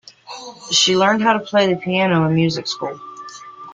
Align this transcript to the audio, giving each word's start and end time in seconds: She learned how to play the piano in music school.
She 0.71 0.97
learned 0.97 1.21
how 1.21 1.33
to 1.33 1.39
play 1.39 1.71
the 1.71 1.79
piano 1.79 2.25
in 2.27 2.33
music 2.33 2.65
school. 2.65 2.99